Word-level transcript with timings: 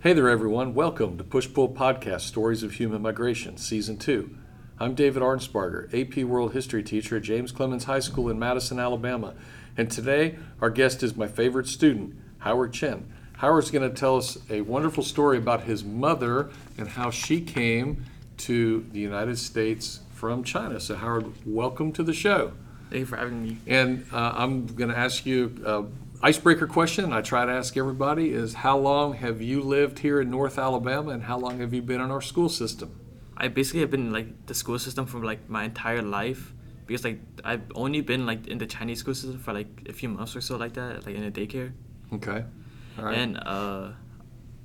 Hey 0.00 0.12
there, 0.12 0.28
everyone. 0.28 0.74
Welcome 0.74 1.18
to 1.18 1.24
Push 1.24 1.52
Pull 1.52 1.70
Podcast 1.70 2.20
Stories 2.20 2.62
of 2.62 2.74
Human 2.74 3.02
Migration, 3.02 3.56
Season 3.56 3.96
2. 3.96 4.32
I'm 4.78 4.94
David 4.94 5.24
Arnsparger, 5.24 5.92
AP 5.92 6.22
World 6.22 6.52
History 6.52 6.84
teacher 6.84 7.16
at 7.16 7.24
James 7.24 7.50
Clemens 7.50 7.82
High 7.82 7.98
School 7.98 8.28
in 8.28 8.38
Madison, 8.38 8.78
Alabama. 8.78 9.34
And 9.76 9.90
today, 9.90 10.36
our 10.60 10.70
guest 10.70 11.02
is 11.02 11.16
my 11.16 11.26
favorite 11.26 11.66
student, 11.66 12.14
Howard 12.38 12.72
Chen. 12.74 13.12
Howard's 13.38 13.72
going 13.72 13.90
to 13.90 13.94
tell 13.94 14.16
us 14.16 14.38
a 14.48 14.60
wonderful 14.60 15.02
story 15.02 15.36
about 15.36 15.64
his 15.64 15.82
mother 15.82 16.48
and 16.76 16.90
how 16.90 17.10
she 17.10 17.40
came 17.40 18.04
to 18.36 18.86
the 18.92 19.00
United 19.00 19.36
States 19.36 19.98
from 20.12 20.44
China. 20.44 20.78
So, 20.78 20.94
Howard, 20.94 21.32
welcome 21.44 21.90
to 21.94 22.04
the 22.04 22.14
show. 22.14 22.52
Thank 22.88 23.00
you 23.00 23.06
for 23.06 23.16
having 23.16 23.42
me. 23.42 23.58
And 23.66 24.06
uh, 24.12 24.32
I'm 24.36 24.66
going 24.66 24.90
to 24.90 24.96
ask 24.96 25.26
you 25.26 25.60
a 25.66 25.84
icebreaker 26.22 26.66
question. 26.66 27.12
I 27.12 27.20
try 27.22 27.46
to 27.46 27.52
ask 27.52 27.76
everybody: 27.76 28.32
Is 28.32 28.54
how 28.54 28.78
long 28.78 29.14
have 29.14 29.40
you 29.40 29.62
lived 29.62 30.00
here 30.00 30.20
in 30.20 30.30
North 30.30 30.58
Alabama, 30.58 31.10
and 31.10 31.24
how 31.24 31.38
long 31.38 31.60
have 31.60 31.72
you 31.72 31.82
been 31.82 32.00
in 32.00 32.10
our 32.10 32.22
school 32.22 32.48
system? 32.48 33.00
I 33.36 33.48
basically 33.48 33.80
have 33.80 33.90
been 33.90 34.06
in, 34.08 34.12
like 34.12 34.46
the 34.46 34.54
school 34.54 34.78
system 34.78 35.06
for 35.06 35.24
like 35.24 35.48
my 35.48 35.64
entire 35.64 36.02
life 36.02 36.52
because 36.86 37.04
like 37.04 37.20
I've 37.44 37.70
only 37.74 38.00
been 38.00 38.26
like 38.26 38.48
in 38.48 38.58
the 38.58 38.66
Chinese 38.66 39.00
school 39.00 39.14
system 39.14 39.38
for 39.38 39.52
like 39.52 39.86
a 39.88 39.92
few 39.92 40.08
months 40.08 40.34
or 40.34 40.40
so 40.40 40.56
like 40.56 40.72
that, 40.74 41.06
like 41.06 41.14
in 41.14 41.22
a 41.22 41.30
daycare. 41.30 41.72
Okay. 42.12 42.44
All 42.98 43.04
right. 43.04 43.16
And 43.16 43.36
uh, 43.36 43.92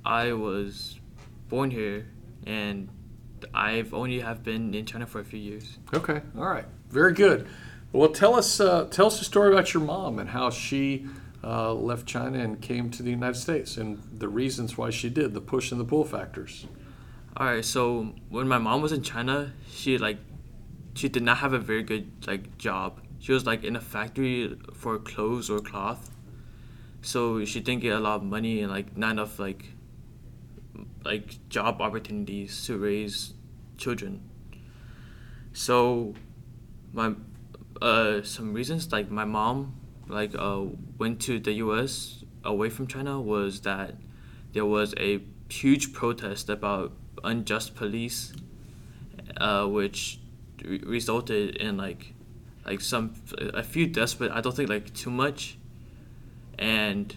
I 0.04 0.32
was 0.32 0.98
born 1.48 1.70
here, 1.70 2.08
and 2.46 2.88
I've 3.52 3.94
only 3.94 4.20
have 4.20 4.42
been 4.42 4.74
in 4.74 4.86
China 4.86 5.06
for 5.06 5.20
a 5.20 5.24
few 5.24 5.38
years. 5.38 5.78
okay. 5.92 6.22
All 6.36 6.46
right. 6.46 6.64
Very 6.88 7.12
good. 7.12 7.46
Well, 7.92 8.08
tell 8.08 8.34
us 8.34 8.58
uh, 8.58 8.86
tell 8.90 9.06
us 9.06 9.20
a 9.20 9.24
story 9.24 9.52
about 9.52 9.72
your 9.72 9.84
mom 9.84 10.18
and 10.18 10.30
how 10.30 10.50
she 10.50 11.06
uh, 11.44 11.74
left 11.74 12.06
China 12.06 12.38
and 12.38 12.60
came 12.60 12.90
to 12.90 13.02
the 13.02 13.10
United 13.10 13.38
States, 13.38 13.76
and 13.76 14.02
the 14.18 14.28
reasons 14.28 14.78
why 14.78 14.90
she 14.90 15.10
did, 15.10 15.34
the 15.34 15.40
push 15.40 15.70
and 15.70 15.80
the 15.80 15.84
pull 15.84 16.04
factors. 16.04 16.66
All 17.36 17.46
right, 17.46 17.64
so 17.64 18.14
when 18.28 18.48
my 18.48 18.58
mom 18.58 18.80
was 18.80 18.92
in 18.92 19.02
China, 19.02 19.52
she 19.68 19.98
like 19.98 20.18
she 20.94 21.08
did 21.08 21.22
not 21.22 21.38
have 21.38 21.52
a 21.52 21.58
very 21.58 21.82
good 21.82 22.26
like 22.26 22.56
job. 22.58 23.00
She 23.18 23.32
was 23.32 23.44
like 23.44 23.64
in 23.64 23.76
a 23.76 23.80
factory 23.80 24.56
for 24.72 24.98
clothes 24.98 25.50
or 25.50 25.58
cloth. 25.58 26.10
So 27.02 27.44
she 27.44 27.60
didn't 27.60 27.82
get 27.82 27.92
a 27.92 28.00
lot 28.00 28.16
of 28.16 28.22
money 28.22 28.60
and 28.60 28.70
like 28.70 28.96
not 28.96 29.12
enough 29.12 29.38
like 29.38 29.64
like 31.04 31.48
job 31.48 31.82
opportunities 31.82 32.64
to 32.66 32.78
raise 32.78 33.34
children. 33.76 34.22
So 35.52 36.14
my 36.92 37.14
uh 37.82 38.22
some 38.22 38.54
reasons 38.54 38.92
like 38.92 39.10
my 39.10 39.24
mom 39.24 39.74
like 40.08 40.34
uh 40.34 40.64
went 40.98 41.20
to 41.22 41.38
the 41.38 41.52
US 41.54 42.24
away 42.44 42.70
from 42.70 42.86
China 42.86 43.20
was 43.20 43.60
that 43.62 43.94
there 44.52 44.66
was 44.66 44.94
a 44.98 45.20
huge 45.48 45.92
protest 45.92 46.48
about 46.48 46.92
unjust 47.22 47.74
police, 47.74 48.32
uh, 49.36 49.66
which 49.66 50.20
re- 50.64 50.82
resulted 50.84 51.56
in 51.56 51.76
like 51.76 52.14
like 52.64 52.80
some 52.80 53.14
a 53.38 53.62
few 53.62 53.86
deaths, 53.86 54.14
but 54.14 54.30
I 54.30 54.40
don't 54.40 54.54
think 54.54 54.68
like 54.68 54.92
too 54.94 55.10
much, 55.10 55.58
and 56.58 57.14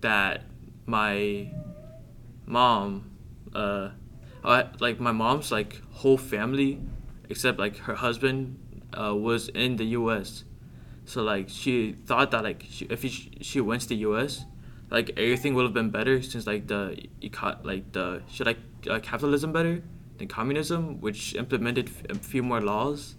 that 0.00 0.42
my 0.86 1.50
mom, 2.46 3.10
uh, 3.54 3.90
I, 4.42 4.66
like 4.80 4.98
my 5.00 5.12
mom's 5.12 5.52
like 5.52 5.80
whole 5.92 6.18
family, 6.18 6.80
except 7.28 7.58
like 7.58 7.76
her 7.78 7.94
husband, 7.94 8.58
uh, 8.92 9.14
was 9.14 9.48
in 9.48 9.76
the 9.76 9.84
U.S. 9.84 10.44
So 11.10 11.22
like 11.22 11.48
she 11.48 11.92
thought 12.06 12.30
that 12.30 12.44
like 12.44 12.64
she, 12.68 12.84
if 12.86 13.02
she, 13.02 13.32
she 13.40 13.60
went 13.60 13.82
to 13.82 13.88
the 13.88 13.96
U.S 14.08 14.44
like 14.90 15.10
everything 15.16 15.54
would 15.54 15.62
have 15.62 15.72
been 15.72 15.90
better 15.90 16.20
since 16.20 16.46
like 16.46 16.66
the 16.66 16.96
like 17.62 17.92
the 17.92 18.22
should 18.28 18.46
like 18.46 18.58
uh, 18.88 18.98
capitalism 18.98 19.52
better 19.52 19.82
than 20.18 20.28
communism, 20.28 21.00
which 21.00 21.34
implemented 21.34 21.90
a 22.10 22.14
few 22.14 22.42
more 22.42 22.60
laws, 22.60 23.14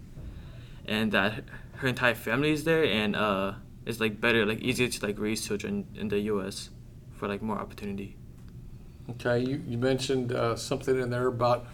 and 0.86 1.10
that 1.12 1.44
her 1.76 1.88
entire 1.88 2.14
family 2.14 2.52
is 2.52 2.64
there 2.64 2.84
and 2.84 3.16
uh 3.16 3.54
it's 3.86 3.98
like 3.98 4.20
better 4.20 4.46
like 4.46 4.60
easier 4.60 4.86
to 4.86 5.04
like 5.04 5.18
raise 5.18 5.46
children 5.46 5.86
in 5.96 6.08
the 6.08 6.20
U.S. 6.32 6.70
for 7.16 7.26
like 7.26 7.42
more 7.42 7.58
opportunity. 7.58 8.16
Okay, 9.10 9.40
you, 9.40 9.62
you 9.66 9.78
mentioned 9.78 10.32
uh, 10.32 10.54
something 10.54 11.00
in 11.00 11.10
there 11.10 11.26
about 11.26 11.66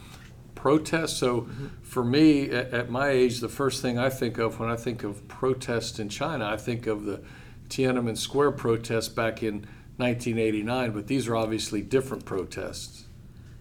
protests. 0.58 1.16
So, 1.16 1.48
for 1.82 2.04
me, 2.04 2.50
at, 2.50 2.74
at 2.74 2.90
my 2.90 3.10
age, 3.10 3.38
the 3.38 3.48
first 3.48 3.80
thing 3.80 3.96
I 3.96 4.10
think 4.10 4.38
of 4.38 4.58
when 4.58 4.68
I 4.68 4.76
think 4.76 5.04
of 5.04 5.26
protests 5.28 6.00
in 6.00 6.08
China, 6.08 6.46
I 6.46 6.56
think 6.56 6.88
of 6.88 7.04
the 7.04 7.22
Tiananmen 7.68 8.18
Square 8.18 8.52
protests 8.52 9.08
back 9.08 9.42
in 9.42 9.66
1989, 9.98 10.90
but 10.90 11.06
these 11.06 11.28
are 11.28 11.36
obviously 11.36 11.80
different 11.80 12.24
protests. 12.24 13.06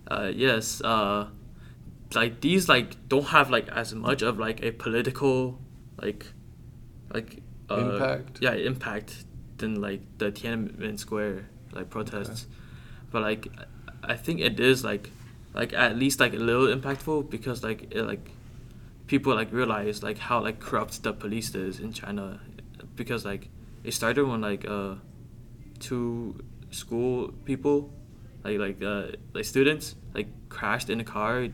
Uh, 0.07 0.31
yes, 0.33 0.81
uh, 0.81 1.27
like 2.15 2.41
these 2.41 2.67
like 2.67 3.07
don't 3.07 3.27
have 3.27 3.51
like 3.51 3.69
as 3.69 3.93
much 3.93 4.23
of 4.23 4.39
like 4.39 4.63
a 4.63 4.71
political 4.71 5.59
like 6.01 6.25
like 7.13 7.43
uh, 7.69 7.75
Impact? 7.75 8.39
Yeah, 8.41 8.53
impact 8.53 9.25
than 9.57 9.81
like 9.81 10.01
the 10.17 10.31
Tiananmen 10.31 10.97
Square 10.97 11.49
like 11.73 11.89
protests, 11.89 12.47
but 13.11 13.21
like 13.21 13.47
I 14.03 14.15
think 14.15 14.39
it 14.39 14.59
is 14.59 14.83
like 14.83 15.11
like 15.57 15.73
at 15.73 15.97
least 15.97 16.19
like 16.19 16.33
a 16.33 16.37
little 16.37 16.67
impactful 16.67 17.29
because 17.29 17.63
like 17.63 17.91
it 17.91 18.03
like 18.03 18.29
people 19.07 19.33
like 19.33 19.51
realize 19.51 20.03
like 20.03 20.19
how 20.19 20.39
like 20.39 20.59
corrupt 20.59 21.01
the 21.03 21.11
police 21.11 21.53
is 21.55 21.79
in 21.79 21.91
China 21.91 22.39
because 22.95 23.25
like 23.25 23.49
it 23.83 23.93
started 23.93 24.23
when 24.25 24.41
like 24.41 24.65
uh 24.67 24.95
two 25.79 26.35
school 26.71 27.29
people 27.45 27.89
like 28.43 28.59
like 28.59 28.83
uh 28.83 29.07
like 29.33 29.45
students 29.45 29.95
like 30.13 30.27
crashed 30.49 30.89
in 30.89 30.99
a 30.99 31.03
car 31.03 31.47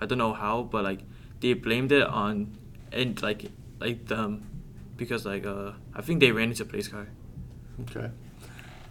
i 0.00 0.06
don't 0.06 0.18
know 0.18 0.32
how 0.32 0.62
but 0.62 0.84
like 0.84 1.00
they 1.40 1.52
blamed 1.52 1.92
it 1.92 2.06
on 2.06 2.56
and 2.92 3.20
like 3.22 3.50
like 3.80 4.06
them 4.06 4.46
because 4.96 5.26
like 5.26 5.44
uh 5.44 5.72
i 5.94 6.00
think 6.00 6.20
they 6.20 6.30
ran 6.30 6.50
into 6.50 6.62
a 6.62 6.66
police 6.66 6.88
car 6.88 7.06
Okay. 7.82 8.10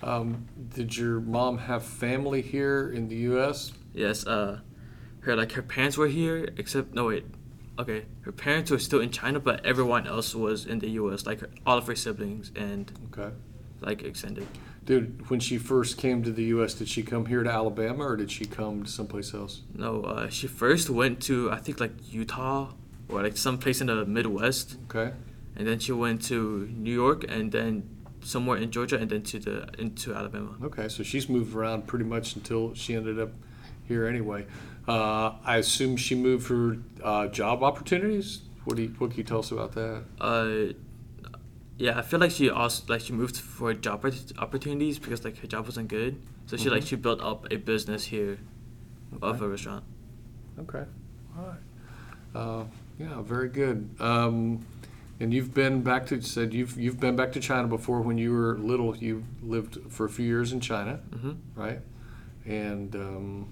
Um, 0.02 0.48
did 0.74 0.96
your 0.96 1.20
mom 1.20 1.58
have 1.58 1.84
family 1.84 2.42
here 2.42 2.90
in 2.90 3.08
the 3.10 3.16
U.S.? 3.34 3.74
yes 3.92 4.26
uh 4.28 4.60
her 5.22 5.36
like 5.36 5.52
her 5.54 5.64
parents 5.64 5.98
were 5.98 6.08
here 6.08 6.48
except 6.58 6.94
no 6.94 7.08
wait 7.08 7.26
okay 7.80 8.06
her 8.22 8.32
parents 8.32 8.70
were 8.70 8.78
still 8.78 9.02
in 9.02 9.10
china 9.10 9.40
but 9.40 9.66
everyone 9.66 10.06
else 10.06 10.36
was 10.36 10.66
in 10.68 10.78
the 10.80 10.88
us 10.90 11.26
like 11.26 11.40
her, 11.40 11.50
all 11.66 11.78
of 11.80 11.88
her 11.88 11.96
siblings 11.96 12.52
and 12.56 12.92
Okay. 13.12 13.34
like 13.82 14.04
extended 14.04 14.48
Dude, 14.86 15.30
when 15.30 15.40
she 15.40 15.58
first 15.58 15.98
came 16.00 16.24
to 16.24 16.32
the 16.32 16.46
U.S., 16.56 16.74
did 16.74 16.88
she 16.88 17.04
come 17.04 17.26
here 17.28 17.44
to 17.44 17.52
Alabama 17.52 18.04
or 18.08 18.16
did 18.18 18.32
she 18.32 18.46
come 18.46 18.84
to 18.86 18.90
someplace 18.90 19.34
else? 19.34 19.64
no 19.76 20.02
uh 20.04 20.30
she 20.30 20.46
first 20.48 20.90
went 20.90 21.20
to 21.24 21.52
i 21.52 21.58
think 21.58 21.80
like 21.80 21.94
utah 22.14 22.72
or 23.10 23.24
like 23.24 23.38
some 23.38 23.58
place 23.58 23.82
in 23.82 23.88
the 23.88 24.06
midwest 24.06 24.78
Okay. 24.90 25.14
and 25.56 25.68
then 25.68 25.80
she 25.80 25.92
went 25.92 26.22
to 26.26 26.68
New 26.72 26.94
York, 26.94 27.26
and 27.28 27.52
then 27.52 27.90
somewhere 28.22 28.58
in 28.58 28.72
Georgia, 28.72 28.98
and 28.98 29.10
then 29.10 29.24
to 29.24 29.40
the 29.40 29.70
into 29.78 30.14
Alabama. 30.14 30.56
Okay, 30.64 30.88
so 30.90 31.04
she's 31.04 31.30
moved 31.30 31.56
around 31.56 31.88
pretty 31.88 32.06
much 32.06 32.36
until 32.36 32.74
she 32.74 32.96
ended 32.96 33.20
up 33.20 33.32
here 33.88 34.06
anyway. 34.06 34.46
Uh, 34.88 35.34
I 35.46 35.58
assume 35.58 35.98
she 35.98 36.16
moved 36.16 36.46
for 36.48 36.78
uh, 37.04 37.28
job 37.28 37.64
opportunities. 37.64 38.42
What 38.66 38.76
do 38.78 38.84
you, 38.84 38.90
what 38.98 39.12
can 39.12 39.18
you 39.18 39.24
tell 39.24 39.40
us 39.40 39.52
about 39.52 39.72
that? 39.74 40.04
Uh, 40.20 40.74
yeah, 41.78 41.98
I 41.98 42.02
feel 42.02 42.20
like 42.20 42.32
she 42.32 42.50
also 42.50 42.84
like 42.90 43.02
she 43.02 43.14
moved 43.14 43.38
for 43.38 43.74
job 43.74 44.06
opportunities 44.38 45.00
because 45.00 45.24
like 45.24 45.38
her 45.38 45.48
job 45.48 45.66
wasn't 45.66 45.88
good, 45.88 46.22
so 46.46 46.58
she 46.58 46.70
like 46.70 46.84
Mhm. 46.84 46.88
she 46.88 46.96
built 46.98 47.22
up 47.22 47.48
a 47.52 47.56
business 47.56 48.04
here 48.06 48.38
of 49.22 49.42
a 49.42 49.48
restaurant. 49.48 49.84
Okay, 50.60 50.84
all 51.38 51.46
right. 51.46 51.60
Uh, 52.36 52.64
yeah, 53.00 53.22
very 53.22 53.48
good. 53.50 53.90
Um, 54.00 54.66
and 55.20 55.34
you've 55.34 55.54
been 55.54 55.82
back 55.84 56.06
to 56.08 56.22
said 56.22 56.54
you've 56.54 56.78
you've 56.80 57.00
been 57.00 57.16
back 57.16 57.32
to 57.34 57.40
China 57.40 57.68
before 57.68 58.02
when 58.02 58.18
you 58.18 58.32
were 58.32 58.58
little. 58.58 58.96
You 58.96 59.24
lived 59.42 59.78
for 59.90 60.06
a 60.06 60.10
few 60.10 60.26
years 60.26 60.52
in 60.54 60.60
China, 60.60 60.98
hmm 61.14 61.32
right? 61.56 61.80
And 62.46 62.96
um, 62.96 63.50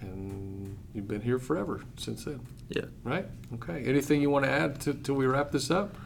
and 0.00 0.76
you've 0.94 1.08
been 1.08 1.20
here 1.20 1.38
forever 1.38 1.82
since 1.96 2.24
then, 2.24 2.40
Yeah. 2.68 2.82
right? 3.04 3.26
Okay. 3.54 3.84
Anything 3.84 4.20
you 4.22 4.30
want 4.30 4.44
to 4.44 4.50
add 4.50 4.80
to, 4.82 4.94
till 4.94 5.14
we 5.16 5.26
wrap 5.26 5.50
this 5.50 5.70
up? 5.70 5.96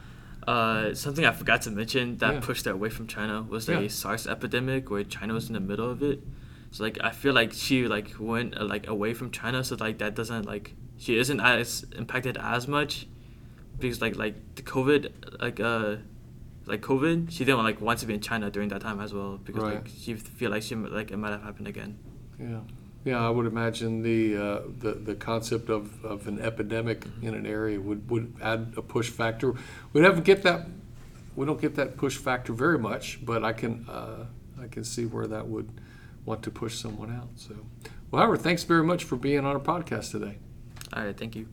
Uh, 0.47 0.93
something 0.93 1.25
I 1.25 1.31
forgot 1.31 1.61
to 1.63 1.71
mention 1.71 2.17
that 2.17 2.33
Yeah. 2.33 2.39
pushed 2.41 2.65
her 2.65 2.71
away 2.71 2.89
from 2.89 3.07
China 3.07 3.43
was 3.43 3.67
Yeah. 3.69 3.87
SARS 3.87 4.27
epidemic 4.27 4.89
where 4.89 5.03
China 5.03 5.33
was 5.33 5.47
in 5.47 5.53
the 5.53 5.59
middle 5.61 5.89
of 5.89 6.01
it. 6.03 6.21
So 6.71 6.83
like 6.83 6.97
I 7.01 7.11
feel 7.11 7.33
like 7.33 7.53
she 7.53 7.87
like 7.87 8.15
went 8.19 8.57
uh, 8.57 8.65
like 8.65 8.87
away 8.87 9.13
from 9.13 9.29
China, 9.31 9.63
so 9.63 9.75
like 9.79 9.99
that 9.99 10.15
doesn't 10.15 10.45
like 10.45 10.73
she 10.97 11.17
isn't 11.17 11.39
as 11.39 11.85
impacted 11.95 12.37
as 12.37 12.67
much 12.67 13.07
because 13.79 14.01
like 14.01 14.15
like 14.15 14.35
the 14.55 14.61
COVID 14.61 15.41
like 15.41 15.59
uh 15.59 15.95
like 16.65 16.81
COVID 16.81 17.29
she 17.31 17.43
didn't 17.45 17.63
like 17.63 17.81
want 17.81 17.99
to 17.99 18.05
be 18.05 18.13
in 18.13 18.21
China 18.21 18.49
during 18.49 18.69
that 18.69 18.81
time 18.81 18.99
as 19.01 19.13
well 19.13 19.37
because 19.43 19.63
Right. 19.63 19.75
like 19.75 19.87
she 19.87 20.13
feel 20.15 20.51
like 20.51 20.63
she 20.63 20.75
like 20.75 21.11
it 21.11 21.17
might 21.17 21.31
have 21.31 21.43
happened 21.43 21.67
again. 21.67 21.97
Yeah, 22.39 22.59
yeah. 23.03 23.25
I 23.25 23.29
would 23.29 23.45
imagine 23.45 24.01
the 24.01 24.37
uh, 24.37 24.59
the 24.79 24.91
the 24.93 25.15
concept 25.15 25.69
of, 25.69 26.03
of 26.05 26.27
an 26.27 26.39
epidemic 26.39 27.05
in 27.21 27.33
an 27.35 27.45
area 27.45 27.79
would, 27.79 28.09
would 28.09 28.33
add 28.41 28.73
a 28.77 28.81
push 28.81 29.09
factor. 29.09 29.53
We 29.91 30.01
don't 30.01 30.23
get 30.23 30.43
that. 30.43 30.67
We 31.35 31.45
don't 31.45 31.59
get 31.59 31.75
that 31.75 31.97
push 31.97 32.17
factor 32.17 32.53
very 32.53 32.77
much, 32.79 33.19
but 33.25 33.43
I 33.43 33.53
can 33.53 33.85
uh, 33.89 34.25
I 34.61 34.67
can 34.67 34.83
see 34.83 35.05
where 35.05 35.27
that 35.27 35.47
would 35.47 35.69
want 36.25 36.43
to 36.43 36.51
push 36.51 36.75
someone 36.77 37.11
out. 37.13 37.27
So, 37.35 37.53
well, 38.09 38.21
Howard, 38.23 38.41
thanks 38.41 38.63
very 38.63 38.83
much 38.83 39.03
for 39.03 39.17
being 39.17 39.39
on 39.39 39.45
our 39.45 39.59
podcast 39.59 40.11
today. 40.11 40.37
All 40.93 41.03
right, 41.03 41.17
thank 41.17 41.35
you. 41.35 41.47